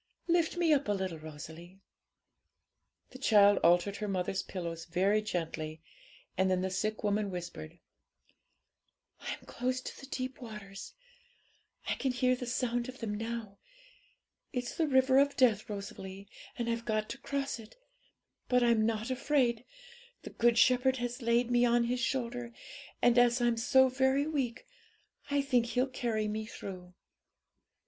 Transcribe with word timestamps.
Lift 0.27 0.57
me 0.57 0.73
up 0.73 0.87
a 0.87 0.93
little, 0.93 1.19
Rosalie.' 1.19 1.79
The 3.11 3.19
child 3.19 3.59
altered 3.59 3.97
her 3.97 4.07
mother's 4.07 4.41
pillows 4.41 4.85
very 4.85 5.21
gently, 5.21 5.79
and 6.35 6.49
then 6.49 6.61
the 6.61 6.71
sick 6.71 7.03
woman 7.03 7.29
whispered 7.29 7.77
'I'm 9.19 9.45
close 9.45 9.79
to 9.81 9.99
the 9.99 10.07
deep 10.07 10.41
waters; 10.41 10.95
I 11.87 11.93
can 11.93 12.11
hear 12.11 12.35
the 12.35 12.47
sound 12.47 12.89
of 12.89 12.97
them 12.97 13.13
now. 13.13 13.59
It's 14.51 14.75
the 14.75 14.87
river 14.87 15.19
of 15.19 15.37
death, 15.37 15.69
Rosalie, 15.69 16.27
and 16.57 16.67
I've 16.67 16.85
got 16.85 17.07
to 17.09 17.19
cross 17.19 17.59
it, 17.59 17.77
but 18.49 18.63
I'm 18.63 18.87
not 18.87 19.11
afraid: 19.11 19.65
the 20.23 20.31
Good 20.31 20.57
Shepherd 20.57 20.97
has 20.97 21.21
laid 21.21 21.51
me 21.51 21.63
on 21.63 21.83
His 21.83 21.99
shoulder, 21.99 22.51
and, 23.03 23.19
as 23.19 23.39
I'm 23.39 23.55
so 23.55 23.87
very 23.87 24.25
weak, 24.25 24.65
I 25.29 25.43
think 25.43 25.67
He'll 25.67 25.85
carry 25.85 26.27
me 26.27 26.47
through.' 26.47 26.95